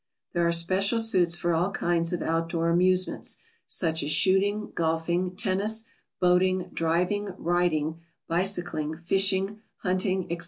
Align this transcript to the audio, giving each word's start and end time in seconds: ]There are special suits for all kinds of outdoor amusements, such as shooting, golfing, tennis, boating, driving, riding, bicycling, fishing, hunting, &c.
]There 0.33 0.47
are 0.47 0.51
special 0.51 0.97
suits 0.97 1.37
for 1.37 1.53
all 1.53 1.69
kinds 1.69 2.11
of 2.11 2.23
outdoor 2.23 2.69
amusements, 2.69 3.37
such 3.67 4.01
as 4.01 4.09
shooting, 4.09 4.71
golfing, 4.73 5.35
tennis, 5.35 5.85
boating, 6.19 6.71
driving, 6.73 7.35
riding, 7.37 8.01
bicycling, 8.27 8.95
fishing, 8.97 9.59
hunting, 9.83 10.25
&c. 10.31 10.39